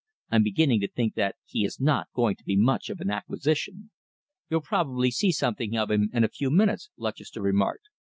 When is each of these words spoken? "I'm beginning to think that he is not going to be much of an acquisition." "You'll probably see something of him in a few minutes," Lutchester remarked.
"I'm 0.31 0.41
beginning 0.41 0.81
to 0.81 0.87
think 0.87 1.13
that 1.13 1.35
he 1.45 1.63
is 1.63 1.79
not 1.79 2.07
going 2.15 2.35
to 2.37 2.43
be 2.43 2.55
much 2.57 2.89
of 2.89 3.01
an 3.01 3.11
acquisition." 3.11 3.91
"You'll 4.49 4.61
probably 4.61 5.11
see 5.11 5.31
something 5.31 5.77
of 5.77 5.91
him 5.91 6.09
in 6.11 6.23
a 6.23 6.27
few 6.27 6.49
minutes," 6.49 6.89
Lutchester 6.97 7.39
remarked. 7.39 7.87